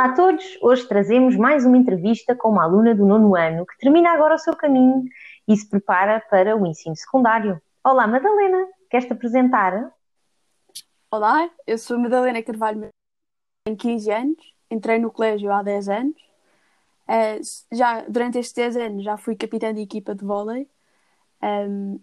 Olá 0.00 0.08
a 0.08 0.14
todos! 0.14 0.58
Hoje 0.62 0.88
trazemos 0.88 1.36
mais 1.36 1.66
uma 1.66 1.76
entrevista 1.76 2.34
com 2.34 2.48
uma 2.48 2.64
aluna 2.64 2.94
do 2.94 3.04
nono 3.04 3.36
ano 3.36 3.66
que 3.66 3.76
termina 3.76 4.10
agora 4.10 4.34
o 4.34 4.38
seu 4.38 4.56
caminho 4.56 5.04
e 5.46 5.54
se 5.54 5.68
prepara 5.68 6.24
para 6.30 6.56
o 6.56 6.66
ensino 6.66 6.96
secundário. 6.96 7.60
Olá, 7.84 8.06
Madalena, 8.06 8.66
queres-te 8.88 9.12
apresentar? 9.12 9.92
Olá, 11.10 11.50
eu 11.66 11.76
sou 11.76 11.98
Madalena 11.98 12.42
Carvalho, 12.42 12.88
tenho 13.62 13.76
15 13.76 14.10
anos, 14.10 14.54
entrei 14.70 14.98
no 14.98 15.12
colégio 15.12 15.52
há 15.52 15.62
10 15.62 15.90
anos. 15.90 16.16
Uh, 17.06 17.76
já, 17.76 18.00
durante 18.08 18.38
estes 18.38 18.54
10 18.54 18.76
anos 18.78 19.04
já 19.04 19.18
fui 19.18 19.36
capitã 19.36 19.74
de 19.74 19.82
equipa 19.82 20.14
de 20.14 20.24
vôlei. 20.24 20.66
Um, 21.42 22.00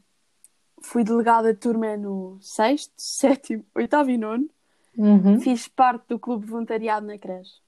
fui 0.83 1.03
delegada 1.03 1.51
de 1.51 1.59
turma 1.59 1.97
no 1.97 2.37
sexto, 2.41 2.93
sétimo, 3.01 3.65
oitavo 3.73 4.11
e 4.11 4.19
nono. 4.19 4.47
Uhum. 4.95 5.39
Fiz 5.39 5.67
parte 5.67 6.09
do 6.09 6.19
clube 6.19 6.45
de 6.45 6.51
voluntariado 6.51 7.07
na 7.07 7.17
creche. 7.17 7.65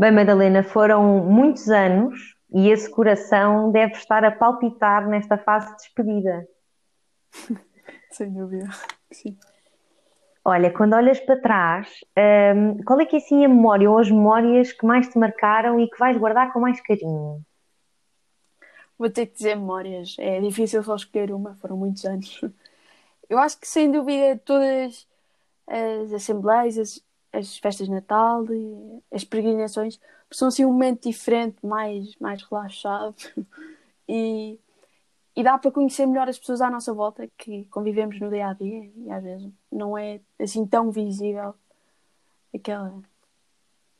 Bem, 0.00 0.12
Madalena, 0.12 0.62
foram 0.62 1.26
muitos 1.26 1.68
anos 1.68 2.34
e 2.54 2.70
esse 2.70 2.90
coração 2.90 3.70
deve 3.70 3.92
estar 3.92 4.24
a 4.24 4.30
palpitar 4.30 5.06
nesta 5.06 5.36
fase 5.36 5.66
de 5.72 5.76
despedida. 5.76 6.48
Sem 8.10 8.32
dúvida, 8.32 8.64
sim. 9.12 9.36
Olha, 10.42 10.72
quando 10.72 10.94
olhas 10.94 11.20
para 11.20 11.38
trás, 11.38 11.86
um, 12.56 12.82
qual 12.82 12.98
é 12.98 13.04
que 13.04 13.16
é 13.16 13.18
assim 13.18 13.44
a 13.44 13.48
memória 13.50 13.90
ou 13.90 13.98
as 13.98 14.10
memórias 14.10 14.72
que 14.72 14.86
mais 14.86 15.06
te 15.06 15.18
marcaram 15.18 15.78
e 15.78 15.86
que 15.86 15.98
vais 15.98 16.16
guardar 16.16 16.50
com 16.50 16.60
mais 16.60 16.80
carinho? 16.80 17.44
Vou 18.98 19.10
ter 19.10 19.26
que 19.26 19.34
dizer 19.34 19.54
memórias. 19.54 20.16
É 20.18 20.40
difícil 20.40 20.82
só 20.82 20.96
escolher 20.96 21.30
uma, 21.30 21.56
foram 21.56 21.76
muitos 21.76 22.06
anos. 22.06 22.40
Eu 23.28 23.38
acho 23.38 23.60
que 23.60 23.68
sem 23.68 23.90
dúvida 23.90 24.40
todas 24.46 25.06
as 25.68 26.10
assembleias, 26.10 27.04
as, 27.32 27.46
as 27.46 27.58
festas 27.58 27.86
de 27.86 27.92
Natal, 27.92 28.44
as 29.12 29.24
peregrinações, 29.24 29.98
são 30.30 30.48
assim 30.48 30.64
um 30.64 30.72
momento 30.72 31.08
diferente, 31.08 31.64
mais, 31.64 32.14
mais 32.16 32.42
relaxado 32.42 33.16
e, 34.08 34.58
e 35.36 35.42
dá 35.42 35.58
para 35.58 35.70
conhecer 35.70 36.06
melhor 36.06 36.28
as 36.28 36.38
pessoas 36.38 36.60
à 36.60 36.70
nossa 36.70 36.92
volta 36.92 37.28
que 37.36 37.64
convivemos 37.66 38.18
no 38.20 38.30
dia 38.30 38.48
a 38.48 38.52
dia 38.52 38.90
e 38.96 39.10
às 39.10 39.22
vezes 39.22 39.48
não 39.70 39.96
é 39.96 40.20
assim 40.38 40.66
tão 40.66 40.90
visível 40.90 41.54
aquela 42.54 42.94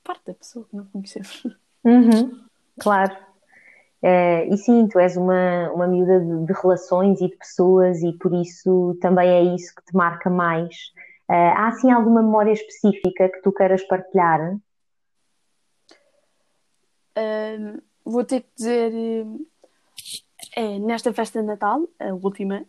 parte 0.04 0.26
da 0.26 0.34
pessoa 0.34 0.64
que 0.68 0.76
não 0.76 0.84
conhecemos. 0.86 1.46
Uhum, 1.82 2.44
claro. 2.78 3.16
É, 4.02 4.46
e 4.48 4.56
sim, 4.58 4.86
tu 4.86 4.98
és 4.98 5.16
uma, 5.16 5.70
uma 5.72 5.86
miúda 5.86 6.20
de, 6.20 6.44
de, 6.44 6.52
relações 6.52 7.22
e 7.22 7.28
de 7.28 7.36
pessoas 7.36 8.02
e 8.02 8.12
por 8.12 8.34
isso 8.34 8.98
também 9.00 9.30
é 9.30 9.42
isso 9.54 9.74
que 9.74 9.82
te 9.86 9.96
marca 9.96 10.28
mais 10.28 10.92
Uh, 11.30 11.54
há 11.54 11.68
assim 11.68 11.92
alguma 11.92 12.22
memória 12.24 12.50
específica 12.50 13.28
que 13.28 13.40
tu 13.40 13.52
queiras 13.52 13.84
partilhar? 13.84 14.56
Uh, 17.16 17.80
vou 18.04 18.24
ter 18.24 18.40
que 18.40 18.48
dizer 18.56 18.92
é, 20.56 20.78
nesta 20.80 21.12
festa 21.12 21.40
de 21.40 21.46
Natal, 21.46 21.88
a 22.00 22.12
última, 22.14 22.64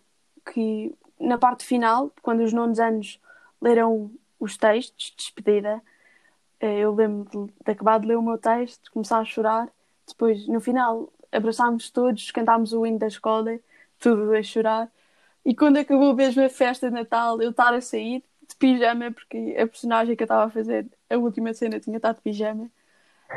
que 0.54 0.94
na 1.20 1.40
parte 1.40 1.66
final, 1.66 2.12
quando 2.22 2.44
os 2.44 2.54
nonos 2.54 2.80
anos 2.80 3.20
leram 3.60 4.12
os 4.40 4.58
textos 4.58 5.10
de 5.10 5.16
despedida, 5.18 5.82
eh, 6.60 6.82
eu 6.82 6.94
lembro 6.94 7.48
de, 7.48 7.54
de 7.66 7.72
acabar 7.72 8.00
de 8.00 8.08
ler 8.08 8.18
o 8.18 8.22
meu 8.22 8.38
texto, 8.38 8.92
começar 8.92 9.18
a 9.18 9.26
chorar, 9.26 9.70
depois 10.08 10.48
no 10.48 10.62
final 10.62 11.12
abraçámos 11.32 11.90
todos, 11.90 12.30
cantámos 12.30 12.74
o 12.74 12.86
hino 12.86 13.00
da 13.00 13.08
escola, 13.08 13.60
tudo 14.00 14.32
a 14.36 14.44
chorar, 14.44 14.88
e 15.44 15.56
quando 15.56 15.78
acabou 15.78 16.14
mesmo 16.14 16.44
a 16.44 16.50
festa 16.50 16.90
de 16.90 16.94
Natal, 16.94 17.42
eu 17.42 17.50
estar 17.50 17.74
a 17.74 17.82
sair, 17.82 18.24
de 18.52 18.58
pijama, 18.58 19.12
porque 19.12 19.56
a 19.58 19.68
personagem 19.68 20.16
que 20.16 20.24
eu 20.24 20.26
estava 20.26 20.46
a 20.46 20.50
fazer, 20.50 20.88
a 21.10 21.18
última 21.18 21.54
cena, 21.54 21.80
tinha 21.80 21.98
estado 21.98 22.18
de 22.18 22.22
pijama. 22.22 22.70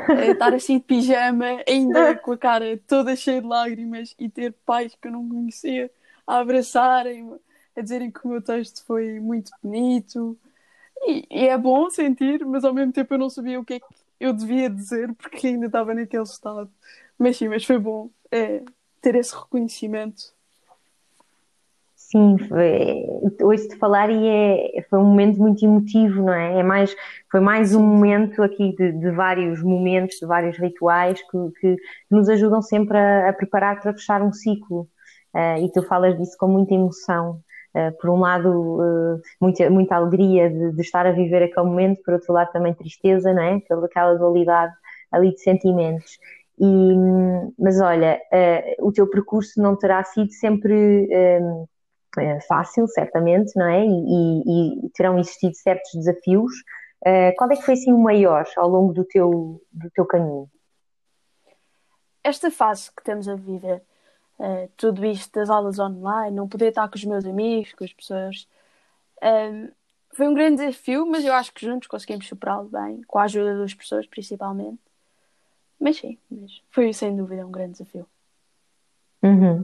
Eh, 0.09 0.31
estar 0.31 0.53
assim 0.53 0.77
de 0.77 0.83
pijama, 0.83 1.45
ainda 1.67 2.15
com 2.19 2.33
a 2.33 2.37
cara 2.37 2.77
toda 2.87 3.15
cheia 3.15 3.41
de 3.41 3.47
lágrimas 3.47 4.15
e 4.19 4.29
ter 4.29 4.53
pais 4.65 4.95
que 4.95 5.07
eu 5.07 5.11
não 5.11 5.27
conhecia 5.27 5.89
a 6.27 6.39
abraçarem-me, 6.39 7.37
a 7.75 7.81
dizerem 7.81 8.11
que 8.11 8.25
o 8.25 8.29
meu 8.29 8.41
texto 8.41 8.83
foi 8.85 9.19
muito 9.19 9.51
bonito. 9.63 10.37
E, 11.07 11.25
e, 11.29 11.47
é 11.47 11.57
bom 11.57 11.89
sentir, 11.89 12.45
mas 12.45 12.63
ao 12.65 12.73
mesmo 12.73 12.91
tempo 12.93 13.13
eu 13.13 13.17
não 13.19 13.29
sabia 13.29 13.59
o 13.59 13.65
que 13.65 13.75
é 13.75 13.79
que 13.79 13.85
eu 14.19 14.33
devia 14.33 14.69
dizer 14.69 15.13
porque 15.15 15.47
ainda 15.47 15.67
estava 15.67 15.93
naquele 15.93 16.23
estado. 16.23 16.71
Mas 17.17 17.37
sim, 17.37 17.47
mas 17.47 17.63
foi 17.65 17.77
bom 17.79 18.09
é, 18.31 18.63
ter 19.01 19.15
esse 19.15 19.35
reconhecimento 19.35 20.34
Sim, 22.15 22.37
ouço-te 23.41 23.75
falar 23.75 24.09
e 24.09 24.25
é, 24.25 24.81
foi 24.89 24.99
um 24.99 25.03
momento 25.03 25.37
muito 25.37 25.65
emotivo, 25.65 26.23
não 26.23 26.33
é? 26.33 26.59
é 26.59 26.63
mais, 26.63 26.95
foi 27.29 27.41
mais 27.41 27.75
um 27.75 27.81
momento 27.85 28.41
aqui 28.41 28.73
de, 28.73 28.93
de 28.93 29.11
vários 29.11 29.61
momentos, 29.61 30.15
de 30.21 30.25
vários 30.25 30.57
rituais 30.57 31.21
que, 31.29 31.37
que 31.59 31.75
nos 32.09 32.29
ajudam 32.29 32.61
sempre 32.61 32.97
a, 32.97 33.27
a, 33.29 33.33
preparar 33.33 33.81
para 33.81 33.91
fechar 33.91 34.21
um 34.21 34.31
ciclo. 34.31 34.87
Uh, 35.35 35.65
e 35.65 35.71
tu 35.73 35.83
falas 35.83 36.17
disso 36.17 36.37
com 36.39 36.47
muita 36.47 36.73
emoção. 36.73 37.41
Uh, 37.75 37.91
por 37.99 38.09
um 38.09 38.19
lado, 38.21 38.49
uh, 38.49 39.21
muita, 39.41 39.69
muita 39.69 39.95
alegria 39.97 40.49
de, 40.49 40.71
de, 40.71 40.81
estar 40.81 41.05
a 41.05 41.11
viver 41.11 41.43
aquele 41.43 41.67
momento, 41.67 42.01
por 42.01 42.13
outro 42.13 42.31
lado, 42.31 42.49
também 42.53 42.73
tristeza, 42.73 43.33
não 43.33 43.43
é? 43.43 43.59
Pela 43.67 43.87
aquela 43.87 44.15
dualidade 44.15 44.73
ali 45.11 45.31
de 45.33 45.41
sentimentos. 45.41 46.17
E, 46.57 46.65
mas 47.59 47.81
olha, 47.81 48.21
o 48.79 48.89
teu 48.93 49.09
percurso 49.09 49.61
não 49.61 49.75
terá 49.75 50.01
sido 50.05 50.31
sempre 50.31 51.09
é, 51.11 51.41
fácil, 52.47 52.87
certamente, 52.87 53.55
não 53.55 53.67
é? 53.67 53.85
E, 53.85 53.89
e, 53.89 54.85
e 54.85 54.89
terão 54.89 55.17
existido 55.19 55.55
certos 55.55 55.91
desafios. 55.93 56.51
Uh, 57.01 57.35
qual 57.37 57.51
é 57.51 57.55
que 57.55 57.61
foi 57.61 57.75
assim 57.75 57.93
o 57.93 57.97
maior 57.97 58.45
ao 58.57 58.67
longo 58.67 58.93
do 58.93 59.03
teu, 59.03 59.61
do 59.71 59.89
teu 59.91 60.05
caminho? 60.05 60.49
Esta 62.23 62.49
fase 62.49 62.91
que 62.91 63.01
estamos 63.01 63.29
a 63.29 63.35
viver, 63.35 63.83
uh, 64.39 64.69
tudo 64.75 65.05
isto 65.05 65.31
das 65.39 65.49
aulas 65.49 65.77
online, 65.77 66.35
não 66.35 66.47
poder 66.47 66.69
estar 66.69 66.87
com 66.89 66.95
os 66.95 67.05
meus 67.05 67.25
amigos, 67.25 67.73
com 67.73 67.83
as 67.83 67.93
pessoas, 67.93 68.47
uh, 69.17 69.71
foi 70.15 70.27
um 70.27 70.33
grande 70.33 70.65
desafio, 70.65 71.05
mas 71.05 71.23
eu 71.25 71.33
acho 71.33 71.53
que 71.53 71.65
juntos 71.65 71.87
conseguimos 71.87 72.27
superá-lo 72.27 72.69
bem, 72.69 73.01
com 73.03 73.19
a 73.19 73.23
ajuda 73.23 73.59
das 73.59 73.73
pessoas 73.73 74.07
principalmente. 74.07 74.81
Mas 75.79 75.97
sim, 75.97 76.17
mas 76.31 76.63
foi 76.71 76.91
sem 76.93 77.15
dúvida 77.15 77.45
um 77.45 77.51
grande 77.51 77.73
desafio. 77.73 78.07
Uhum. 79.21 79.63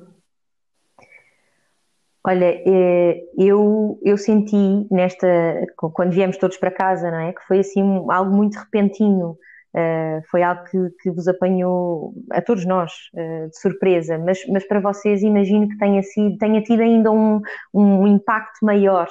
Olha, 2.23 2.61
eh, 2.65 3.23
eu, 3.35 3.99
eu 4.03 4.15
senti 4.15 4.85
nesta, 4.91 5.27
quando 5.75 6.11
viemos 6.11 6.37
todos 6.37 6.55
para 6.57 6.69
casa, 6.69 7.09
não 7.09 7.19
é? 7.19 7.33
Que 7.33 7.41
foi 7.47 7.59
assim 7.59 7.81
algo 8.11 8.31
muito 8.31 8.59
repentino, 8.59 9.31
uh, 9.73 10.21
foi 10.29 10.43
algo 10.43 10.63
que, 10.65 10.77
que 11.01 11.09
vos 11.09 11.27
apanhou, 11.27 12.13
a 12.29 12.39
todos 12.39 12.63
nós, 12.63 12.91
uh, 13.15 13.49
de 13.49 13.59
surpresa, 13.59 14.19
mas, 14.19 14.45
mas 14.47 14.63
para 14.67 14.79
vocês 14.79 15.23
imagino 15.23 15.67
que 15.67 15.77
tenha, 15.79 16.03
sido, 16.03 16.37
tenha 16.37 16.61
tido 16.61 16.81
ainda 16.81 17.11
um, 17.11 17.41
um 17.73 18.05
impacto 18.05 18.63
maior. 18.63 19.07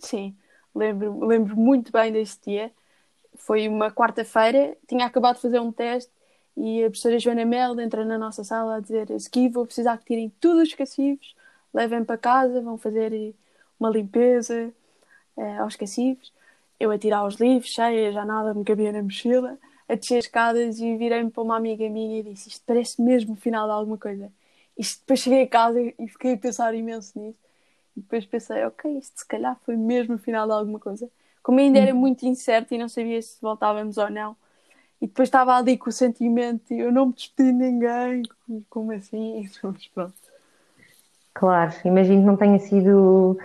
Sim, 0.00 0.36
lembro, 0.74 1.24
lembro 1.24 1.56
muito 1.56 1.92
bem 1.92 2.10
desse 2.10 2.40
dia. 2.44 2.72
Foi 3.36 3.68
uma 3.68 3.90
quarta-feira, 3.90 4.76
tinha 4.88 5.06
acabado 5.06 5.36
de 5.36 5.42
fazer 5.42 5.60
um 5.60 5.70
teste 5.70 6.12
e 6.56 6.84
a 6.84 6.88
professora 6.88 7.18
Joana 7.20 7.44
Mel 7.44 7.78
entra 7.80 8.04
na 8.04 8.18
nossa 8.18 8.42
sala 8.42 8.76
a 8.76 8.80
dizer: 8.80 9.08
Aqui 9.12 9.48
vou 9.48 9.66
precisar 9.66 9.96
que 9.98 10.04
tirem 10.04 10.28
todos 10.40 10.68
os 10.68 10.74
cacifes 10.74 11.34
levem 11.74 12.04
para 12.04 12.16
casa, 12.16 12.62
vão 12.62 12.78
fazer 12.78 13.34
uma 13.78 13.90
limpeza 13.90 14.72
uh, 15.36 15.62
aos 15.62 15.76
cacifes. 15.76 16.32
Eu 16.78 16.90
a 16.90 16.98
tirar 16.98 17.24
os 17.24 17.36
livros, 17.36 17.70
cheia, 17.70 18.12
já 18.12 18.24
nada 18.24 18.54
me 18.54 18.64
cabia 18.64 18.92
na 18.92 19.02
mochila, 19.02 19.58
a 19.88 19.94
descer 19.94 20.18
as 20.18 20.24
escadas 20.26 20.78
e 20.80 20.96
virei-me 20.96 21.30
para 21.30 21.42
uma 21.42 21.56
amiga 21.56 21.88
minha 21.88 22.20
e 22.20 22.22
disse: 22.22 22.48
Isto 22.48 22.64
parece 22.66 23.02
mesmo 23.02 23.34
o 23.34 23.36
final 23.36 23.66
de 23.66 23.72
alguma 23.72 23.98
coisa. 23.98 24.32
Isto 24.76 25.00
depois 25.00 25.20
cheguei 25.20 25.42
a 25.42 25.48
casa 25.48 25.80
e 25.80 26.08
fiquei 26.08 26.34
a 26.34 26.38
pensar 26.38 26.74
imenso 26.74 27.18
nisso. 27.18 27.38
E 27.96 28.00
depois 28.00 28.26
pensei: 28.26 28.64
Ok, 28.64 28.90
isto 28.98 29.20
se 29.20 29.26
calhar 29.26 29.58
foi 29.64 29.76
mesmo 29.76 30.16
o 30.16 30.18
final 30.18 30.46
de 30.46 30.52
alguma 30.52 30.78
coisa. 30.80 31.08
Como 31.42 31.60
ainda 31.60 31.78
era 31.78 31.94
muito 31.94 32.24
incerto 32.26 32.74
e 32.74 32.78
não 32.78 32.88
sabia 32.88 33.20
se 33.20 33.40
voltávamos 33.40 33.98
ou 33.98 34.10
não. 34.10 34.36
E 35.00 35.06
depois 35.06 35.28
estava 35.28 35.54
ali 35.56 35.76
com 35.76 35.90
o 35.90 35.92
sentimento 35.92 36.72
eu 36.72 36.90
não 36.92 37.06
me 37.06 37.12
despedi 37.14 37.52
de 37.52 37.58
ninguém. 37.58 38.22
Como 38.70 38.92
assim? 38.92 39.48
Mas 39.62 39.86
pronto. 39.88 40.23
Claro, 41.44 41.74
imagino 41.84 42.20
que 42.20 42.26
não 42.26 42.38
tenha 42.38 42.58
sido 42.58 43.38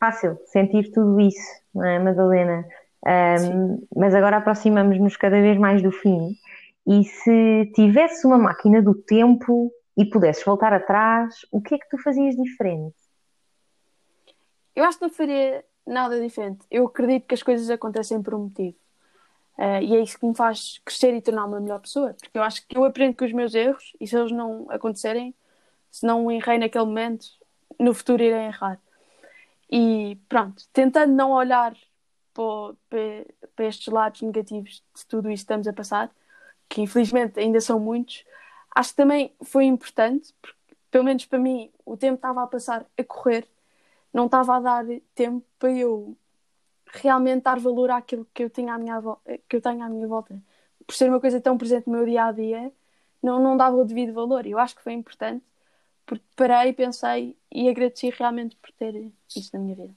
fácil 0.00 0.38
sentir 0.46 0.90
tudo 0.90 1.20
isso, 1.20 1.60
não 1.74 1.84
é, 1.84 1.98
Madalena? 1.98 2.66
Um, 3.04 3.86
mas 3.94 4.14
agora 4.14 4.38
aproximamos-nos 4.38 5.18
cada 5.18 5.38
vez 5.38 5.58
mais 5.58 5.82
do 5.82 5.92
fim. 5.92 6.34
E 6.86 7.04
se 7.04 7.70
tivesse 7.74 8.26
uma 8.26 8.38
máquina 8.38 8.80
do 8.80 8.94
tempo 8.94 9.70
e 9.94 10.06
pudesses 10.06 10.42
voltar 10.42 10.72
atrás, 10.72 11.44
o 11.52 11.60
que 11.60 11.74
é 11.74 11.78
que 11.78 11.90
tu 11.90 11.98
fazias 11.98 12.34
diferente? 12.36 12.96
Eu 14.74 14.84
acho 14.84 14.96
que 14.96 15.04
não 15.04 15.12
faria 15.12 15.62
nada 15.86 16.18
diferente. 16.18 16.64
Eu 16.70 16.86
acredito 16.86 17.26
que 17.26 17.34
as 17.34 17.42
coisas 17.42 17.68
acontecem 17.68 18.22
por 18.22 18.32
um 18.32 18.44
motivo. 18.44 18.78
Uh, 19.58 19.82
e 19.82 19.94
é 19.94 20.00
isso 20.00 20.18
que 20.18 20.24
me 20.24 20.34
faz 20.34 20.80
crescer 20.86 21.12
e 21.12 21.20
tornar-me 21.20 21.52
uma 21.52 21.60
melhor 21.60 21.80
pessoa. 21.80 22.16
Porque 22.18 22.38
eu 22.38 22.42
acho 22.42 22.66
que 22.66 22.78
eu 22.78 22.82
aprendo 22.86 23.14
com 23.14 23.26
os 23.26 23.32
meus 23.34 23.54
erros 23.54 23.92
e 24.00 24.06
se 24.06 24.16
eles 24.16 24.32
não 24.32 24.70
acontecerem, 24.70 25.34
se 25.90 26.06
não 26.06 26.30
errei 26.30 26.56
naquele 26.56 26.86
momento, 26.86 27.41
no 27.82 27.94
futuro 27.94 28.22
irei 28.22 28.46
errar. 28.46 28.80
E 29.70 30.18
pronto, 30.28 30.64
tentando 30.72 31.12
não 31.12 31.32
olhar 31.32 31.74
para, 32.34 33.66
estes 33.66 33.92
lados 33.92 34.22
negativos 34.22 34.84
de 34.94 35.06
tudo 35.06 35.30
isto 35.30 35.42
que 35.42 35.52
estamos 35.52 35.68
a 35.68 35.72
passar, 35.72 36.10
que 36.68 36.82
infelizmente 36.82 37.38
ainda 37.40 37.60
são 37.60 37.78
muitos, 37.80 38.24
acho 38.74 38.90
que 38.90 38.96
também 38.96 39.34
foi 39.42 39.64
importante, 39.64 40.34
porque 40.40 40.58
pelo 40.90 41.04
menos 41.04 41.24
para 41.26 41.38
mim 41.38 41.70
o 41.84 41.96
tempo 41.96 42.16
estava 42.16 42.42
a 42.42 42.46
passar 42.46 42.86
a 42.98 43.04
correr, 43.04 43.46
não 44.12 44.26
estava 44.26 44.56
a 44.56 44.60
dar 44.60 44.84
tempo 45.14 45.44
para 45.58 45.72
eu 45.72 46.16
realmente 46.86 47.42
dar 47.44 47.58
valor 47.58 47.90
àquilo 47.90 48.26
que 48.34 48.44
eu, 48.44 48.50
tinha 48.50 48.74
à 48.74 48.78
minha, 48.78 49.00
que 49.48 49.56
eu 49.56 49.60
tenho 49.60 49.82
à 49.82 49.88
minha 49.88 50.06
volta. 50.06 50.40
Por 50.86 50.94
ser 50.94 51.08
uma 51.08 51.20
coisa 51.20 51.40
tão 51.40 51.56
presente 51.56 51.86
no 51.86 51.94
meu 51.94 52.04
dia 52.04 52.26
a 52.26 52.32
dia, 52.32 52.72
não, 53.22 53.42
não 53.42 53.56
dava 53.56 53.76
o 53.76 53.84
devido 53.84 54.12
valor. 54.12 54.46
Eu 54.46 54.58
acho 54.58 54.76
que 54.76 54.82
foi 54.82 54.92
importante 54.92 55.44
porque 56.06 56.24
parei, 56.36 56.72
pensei 56.72 57.36
e 57.50 57.68
agradeci 57.68 58.10
realmente 58.10 58.56
por 58.56 58.70
ter 58.72 59.12
isso 59.34 59.50
na 59.54 59.60
minha 59.60 59.76
vida. 59.76 59.94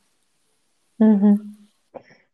Uhum. 0.99 1.37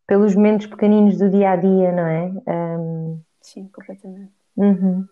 Pelos 0.05 0.35
momentos 0.35 0.67
pequeninos 0.67 1.17
do 1.17 1.29
dia 1.29 1.51
a 1.51 1.55
dia, 1.55 1.91
não 1.91 2.05
é? 2.05 2.31
Um... 2.47 3.21
Sim, 3.41 3.67
completamente. 3.69 4.31
Uhum. 4.57 5.07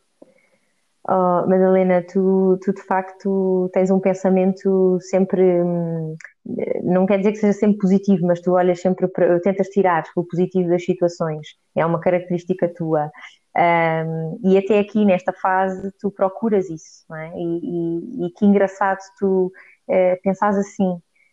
Oh, 1.07 1.47
Madalena, 1.47 2.03
tu, 2.03 2.59
tu 2.61 2.71
de 2.71 2.83
facto 2.83 3.69
tens 3.73 3.89
um 3.89 3.99
pensamento 3.99 4.99
sempre, 5.01 5.41
hum, 5.41 6.15
não 6.83 7.07
quer 7.07 7.17
dizer 7.17 7.31
que 7.31 7.39
seja 7.39 7.53
sempre 7.53 7.79
positivo, 7.79 8.27
mas 8.27 8.41
tu 8.41 8.51
olhas 8.51 8.79
sempre, 8.79 9.07
para, 9.07 9.39
tentas 9.41 9.69
tirar 9.69 10.03
o 10.15 10.23
positivo 10.23 10.69
das 10.69 10.85
situações, 10.85 11.55
é 11.75 11.83
uma 11.83 11.99
característica 11.99 12.71
tua. 12.71 13.09
Um, 13.55 14.39
e 14.43 14.57
até 14.57 14.79
aqui, 14.79 15.03
nesta 15.03 15.33
fase, 15.33 15.91
tu 15.99 16.11
procuras 16.11 16.69
isso, 16.69 17.03
não 17.09 17.17
é? 17.17 17.31
E, 17.35 17.59
e, 17.63 18.25
e 18.27 18.31
que 18.31 18.45
engraçado 18.45 18.99
tu 19.17 19.51
uh, 19.87 20.21
pensares 20.21 20.57
assim, 20.57 20.89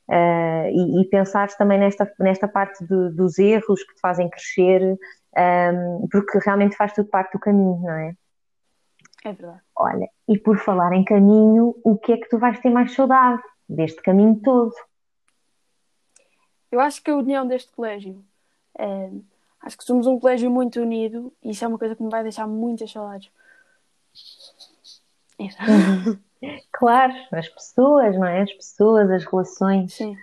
uh, 0.08 0.68
e, 0.70 1.02
e 1.02 1.08
pensares 1.08 1.54
também 1.56 1.78
nesta, 1.78 2.10
nesta 2.18 2.48
parte 2.48 2.84
do, 2.84 3.14
dos 3.14 3.38
erros 3.38 3.82
que 3.84 3.94
te 3.94 4.00
fazem 4.00 4.28
crescer, 4.30 4.98
um, 5.36 6.08
porque 6.10 6.38
realmente 6.38 6.76
faz 6.76 6.92
tudo 6.92 7.08
parte 7.08 7.32
do 7.32 7.38
caminho, 7.38 7.80
não 7.82 7.92
é? 7.92 8.14
É 9.24 9.32
verdade. 9.32 9.60
Olha, 9.76 10.08
e 10.28 10.38
por 10.38 10.56
falar 10.58 10.92
em 10.92 11.04
caminho, 11.04 11.74
o 11.84 11.98
que 11.98 12.12
é 12.12 12.16
que 12.16 12.28
tu 12.28 12.38
vais 12.38 12.58
ter 12.60 12.70
mais 12.70 12.92
saudade 12.94 13.42
deste 13.68 14.00
caminho 14.00 14.40
todo? 14.42 14.72
Eu 16.70 16.80
acho 16.80 17.02
que 17.02 17.10
a 17.10 17.16
união 17.16 17.46
deste 17.46 17.72
colégio. 17.72 18.24
Acho 19.66 19.76
que 19.76 19.84
somos 19.84 20.06
um 20.06 20.18
colégio 20.18 20.48
muito 20.48 20.80
unido 20.80 21.32
e 21.42 21.50
isso 21.50 21.64
é 21.64 21.68
uma 21.68 21.78
coisa 21.78 21.96
que 21.96 22.02
me 22.02 22.08
vai 22.08 22.22
deixar 22.22 22.46
muitas 22.46 22.90
saudades. 22.90 23.30
Uhum. 25.38 26.18
Claro, 26.70 27.14
as 27.32 27.48
pessoas, 27.48 28.14
não 28.14 28.26
é? 28.26 28.42
As 28.42 28.52
pessoas, 28.52 29.10
as 29.10 29.24
relações. 29.24 29.94
Sim. 29.94 30.14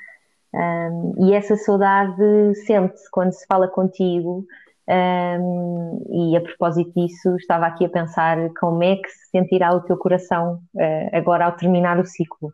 Um, 0.53 1.27
e 1.27 1.33
essa 1.33 1.57
saudade 1.57 2.53
sente-se 2.65 3.09
quando 3.09 3.31
se 3.31 3.45
fala 3.47 3.67
contigo. 3.67 4.45
Um, 4.87 6.31
e 6.31 6.37
a 6.37 6.41
propósito 6.41 6.93
disso, 6.95 7.35
estava 7.37 7.65
aqui 7.65 7.85
a 7.85 7.89
pensar 7.89 8.37
como 8.59 8.83
é 8.83 8.95
que 8.97 9.09
se 9.09 9.31
sentirá 9.31 9.73
o 9.73 9.81
teu 9.81 9.97
coração 9.97 10.61
uh, 10.75 11.09
agora 11.17 11.45
ao 11.45 11.57
terminar 11.57 11.99
o 11.99 12.05
ciclo. 12.05 12.53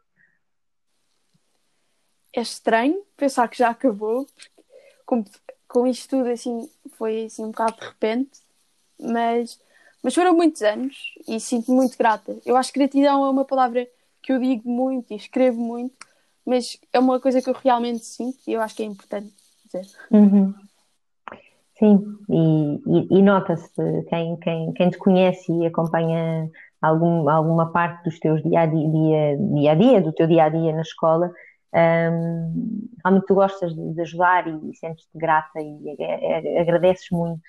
É 2.33 2.42
estranho 2.42 3.03
pensar 3.18 3.47
que 3.50 3.57
já 3.57 3.69
acabou, 3.69 4.25
com, 5.06 5.24
com 5.69 5.88
isto 5.88 6.10
tudo 6.10 6.27
assim, 6.30 6.68
foi 6.98 7.25
assim 7.25 7.45
um 7.45 7.51
bocado 7.51 7.77
de 7.80 7.86
repente, 7.86 8.31
mas, 9.00 9.57
mas 10.04 10.16
foram 10.16 10.36
muitos 10.36 10.62
anos 10.63 11.13
e 11.27 11.39
sinto-me 11.39 11.77
muito 11.77 11.98
grata. 11.98 12.36
Eu 12.45 12.57
acho 12.57 12.74
que 12.74 12.80
gratidão 12.80 13.24
é 13.24 13.30
uma 13.30 13.45
palavra 13.45 13.88
que 14.21 14.33
eu 14.33 14.39
digo 14.39 14.68
muito 14.68 15.13
e 15.13 15.16
escrevo 15.16 15.62
muito, 15.62 15.95
mas 16.45 16.77
é 16.92 17.00
uma 17.00 17.19
coisa 17.19 17.42
que 17.42 17.50
eu 17.50 17.54
realmente 17.54 18.04
sinto 18.04 18.39
e 18.48 18.54
eu 18.54 18.62
acho 18.62 18.75
que 18.75 18.83
é 18.83 18.86
importante 18.88 19.31
dizer. 19.66 19.86
Uhum. 20.12 20.54
Sim, 21.77 22.18
e, 22.30 22.81
e, 22.86 23.19
e 23.19 23.21
nota-se 23.21 23.71
quem, 24.10 24.36
quem, 24.38 24.74
quem 24.74 24.89
te 24.89 24.98
conhece 24.98 25.50
e 25.50 25.66
acompanha 25.66 26.50
algum, 26.81 27.30
alguma 27.30 27.71
parte 27.71 28.04
dos 28.04 28.19
teus 28.19 28.42
dia 28.44 28.62
a 28.62 28.66
dia, 28.66 29.38
dia 29.38 29.71
a 29.71 29.75
dia, 29.75 30.01
do 30.01 30.12
teu 30.12 30.27
dia 30.27 30.45
a 30.45 30.50
dia 30.50 30.74
na 30.74 30.81
escola, 30.81 31.31
um, 31.74 32.89
realmente 33.04 33.27
tu 33.27 33.36
gostas 33.36 33.74
de, 33.74 33.94
de 33.94 34.01
ajudar 34.01 34.48
e, 34.48 34.75
sentes-te 34.75 35.18
grata 35.18 35.60
e 35.60 36.60
agradeces 36.60 37.07
muito. 37.12 37.42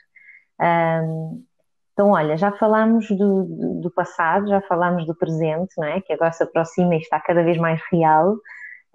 Um, 0.61 1.45
então, 1.93 2.11
olha, 2.11 2.37
já 2.37 2.53
falámos 2.53 3.09
do, 3.09 3.45
do, 3.45 3.81
do, 3.81 3.91
passado, 3.91 4.49
já 4.49 4.61
falámos 4.63 5.07
do 5.07 5.15
presente, 5.15 5.75
não 5.77 5.87
é? 5.87 6.01
Que 6.01 6.13
agora 6.13 6.33
se 6.33 6.43
aproxima 6.43 6.95
e 6.95 6.99
está 6.99 7.21
cada 7.21 7.43
vez 7.43 7.59
mais 7.59 7.81
real. 7.91 8.35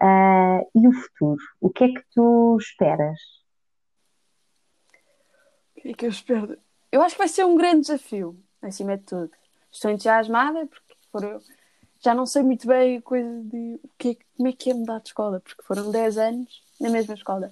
Uh, 0.01 0.61
e 0.75 0.87
o 0.87 0.91
futuro? 0.91 1.41
O 1.61 1.69
que 1.69 1.83
é 1.85 1.87
que 1.89 2.03
tu 2.13 2.57
esperas? 2.59 3.19
que 5.85 5.89
é 5.89 5.93
que 5.93 6.05
eu 6.05 6.09
espero? 6.09 6.57
Eu 6.91 7.01
acho 7.01 7.15
que 7.15 7.19
vai 7.19 7.27
ser 7.27 7.45
um 7.45 7.55
grande 7.55 7.81
desafio, 7.81 8.41
acima 8.61 8.97
de 8.97 9.03
tudo. 9.03 9.31
Estou 9.71 9.91
entusiasmada 9.91 10.65
porque 10.65 10.95
foram... 11.11 11.39
já 12.05 12.13
não 12.13 12.27
sei 12.27 12.43
muito 12.43 12.67
bem 12.67 12.97
a 12.97 13.01
coisa 13.01 13.41
de 13.43 13.79
o 13.83 13.89
que 13.97 14.09
é, 14.09 14.15
como 14.37 14.47
é 14.47 14.51
que 14.53 14.69
é 14.69 14.73
mudar 14.75 14.99
de 14.99 15.09
escola, 15.09 15.39
porque 15.39 15.63
foram 15.63 15.91
10 15.91 16.17
anos 16.19 16.63
na 16.79 16.89
mesma 16.89 17.15
escola. 17.15 17.51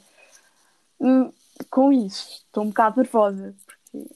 Hum, 1.00 1.34
com 1.72 1.92
isso, 1.92 2.44
estou 2.46 2.64
um 2.64 2.68
bocado 2.68 2.98
nervosa, 2.98 3.56
porque 3.66 4.10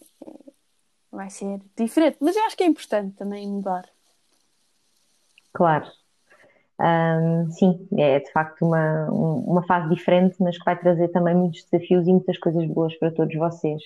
vai 1.11 1.29
ser 1.31 1.59
diferente, 1.75 2.17
mas 2.21 2.35
eu 2.35 2.43
acho 2.43 2.55
que 2.55 2.63
é 2.63 2.67
importante 2.67 3.15
também 3.15 3.47
mudar. 3.47 3.89
Claro. 5.53 5.91
Um, 6.79 7.49
sim, 7.49 7.87
é 7.97 8.19
de 8.19 8.31
facto 8.31 8.63
uma, 8.63 9.09
uma 9.09 9.65
fase 9.65 9.89
diferente, 9.89 10.35
mas 10.39 10.55
que 10.55 10.63
vai 10.63 10.79
trazer 10.79 11.07
também 11.07 11.33
muitos 11.33 11.63
desafios 11.63 12.07
e 12.07 12.11
muitas 12.11 12.37
coisas 12.37 12.63
boas 12.67 12.95
para 12.99 13.11
todos 13.11 13.35
vocês. 13.35 13.81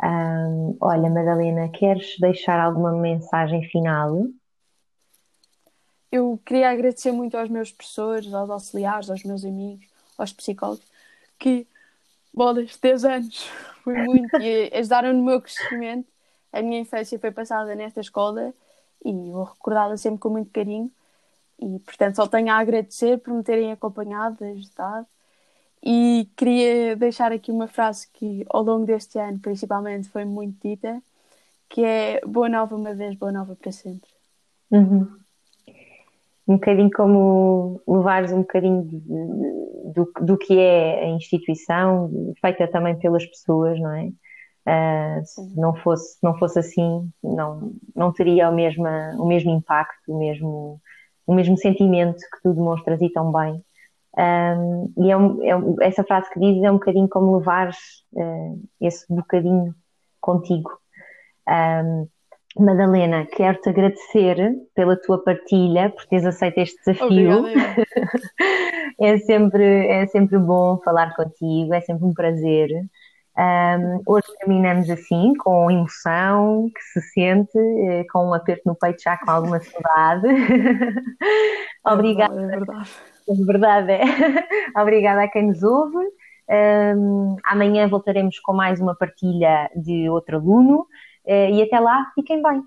Um, 0.00 0.76
olha, 0.80 1.10
Madalena, 1.10 1.68
queres 1.68 2.16
deixar 2.20 2.60
alguma 2.60 2.92
mensagem 2.92 3.64
final? 3.64 4.28
Eu 6.12 6.38
queria 6.44 6.70
agradecer 6.70 7.10
muito 7.10 7.36
aos 7.38 7.48
meus 7.48 7.72
professores, 7.72 8.32
aos 8.34 8.50
auxiliares, 8.50 9.08
aos 9.08 9.24
meus 9.24 9.44
amigos, 9.46 9.86
aos 10.18 10.30
psicólogos, 10.32 10.84
que, 11.38 11.66
bolas, 12.34 12.76
10 12.76 13.04
anos, 13.06 13.46
foi 13.82 13.94
muito, 13.94 14.36
e 14.36 14.70
ajudaram 14.74 15.14
no 15.14 15.24
meu 15.24 15.40
crescimento. 15.40 16.06
A 16.52 16.60
minha 16.60 16.80
infância 16.80 17.18
foi 17.18 17.30
passada 17.32 17.74
nesta 17.74 18.00
escola 18.00 18.52
e 19.02 19.10
vou 19.30 19.44
recordá-la 19.44 19.96
sempre 19.96 20.20
com 20.20 20.28
muito 20.28 20.50
carinho. 20.50 20.92
E, 21.58 21.78
portanto, 21.78 22.16
só 22.16 22.26
tenho 22.26 22.50
a 22.50 22.58
agradecer 22.58 23.18
por 23.18 23.32
me 23.32 23.42
terem 23.42 23.72
acompanhado, 23.72 24.44
ajudado 24.44 25.06
e 25.82 26.28
queria 26.36 26.94
deixar 26.94 27.32
aqui 27.32 27.50
uma 27.50 27.66
frase 27.66 28.06
que 28.12 28.44
ao 28.50 28.62
longo 28.62 28.86
deste 28.86 29.18
ano, 29.18 29.38
principalmente, 29.40 30.08
foi 30.10 30.24
muito 30.24 30.56
dita, 30.62 31.02
que 31.68 31.82
é 31.82 32.20
boa 32.26 32.48
nova 32.48 32.76
uma 32.76 32.94
vez, 32.94 33.16
boa 33.16 33.32
nova 33.32 33.56
para 33.56 33.72
sempre. 33.72 34.10
Uhum. 34.70 35.21
Um 36.52 36.56
bocadinho 36.56 36.90
como 36.90 37.80
levares 37.88 38.30
um 38.30 38.40
bocadinho 38.40 38.84
de, 38.84 39.00
do, 39.94 40.12
do 40.20 40.36
que 40.36 40.58
é 40.58 41.04
a 41.04 41.08
instituição, 41.08 42.10
feita 42.40 42.68
também 42.68 42.98
pelas 42.98 43.24
pessoas, 43.24 43.80
não 43.80 43.90
é? 43.90 44.08
Uh, 44.64 45.24
se 45.24 45.56
não 45.56 45.74
fosse, 45.76 46.18
não 46.22 46.38
fosse 46.38 46.58
assim, 46.58 47.10
não, 47.22 47.72
não 47.96 48.12
teria 48.12 48.50
o 48.50 48.54
mesmo, 48.54 48.86
o 49.18 49.26
mesmo 49.26 49.50
impacto, 49.50 50.12
o 50.12 50.18
mesmo, 50.18 50.78
o 51.26 51.34
mesmo 51.34 51.56
sentimento 51.56 52.18
que 52.18 52.42
tu 52.42 52.52
demonstras 52.52 53.00
e 53.00 53.10
tão 53.10 53.32
bem. 53.32 53.64
Um, 54.18 54.92
e 54.98 55.10
é, 55.10 55.16
um, 55.16 55.80
é, 55.80 55.86
essa 55.86 56.04
frase 56.04 56.30
que 56.30 56.38
dizes 56.38 56.62
é 56.62 56.70
um 56.70 56.74
bocadinho 56.74 57.08
como 57.08 57.38
levares 57.38 57.78
uh, 58.12 58.62
esse 58.78 59.06
bocadinho 59.08 59.74
contigo. 60.20 60.70
Um, 61.48 62.08
Madalena, 62.58 63.26
quero-te 63.26 63.70
agradecer 63.70 64.36
pela 64.74 64.96
tua 64.96 65.22
partilha, 65.22 65.90
por 65.90 66.04
teres 66.06 66.26
aceito 66.26 66.58
este 66.58 66.76
desafio. 66.84 67.44
é, 69.00 69.16
sempre, 69.18 69.86
é 69.86 70.06
sempre 70.06 70.38
bom 70.38 70.78
falar 70.84 71.14
contigo, 71.14 71.72
é 71.72 71.80
sempre 71.80 72.04
um 72.04 72.12
prazer. 72.12 72.68
Um, 73.38 74.02
hoje 74.06 74.26
terminamos 74.38 74.90
assim, 74.90 75.32
com 75.38 75.70
emoção 75.70 76.68
que 76.74 76.82
se 76.82 77.00
sente, 77.12 77.58
eh, 77.58 78.04
com 78.12 78.28
um 78.28 78.34
aperto 78.34 78.62
no 78.66 78.74
peito 78.74 79.02
já 79.02 79.16
com 79.16 79.30
alguma 79.30 79.58
saudade. 79.58 80.26
Obrigada. 81.86 82.38
É 82.38 82.46
verdade. 82.46 82.90
A 83.30 83.46
verdade 83.46 83.92
é. 83.92 84.02
Obrigada 84.78 85.22
a 85.22 85.28
quem 85.28 85.46
nos 85.46 85.62
ouve. 85.62 85.96
Um, 86.50 87.36
amanhã 87.44 87.88
voltaremos 87.88 88.38
com 88.40 88.52
mais 88.52 88.78
uma 88.78 88.94
partilha 88.94 89.70
de 89.74 90.10
outro 90.10 90.36
aluno 90.36 90.86
e 91.26 91.62
até 91.62 91.78
lá, 91.80 92.10
fiquem 92.14 92.42
bem. 92.42 92.62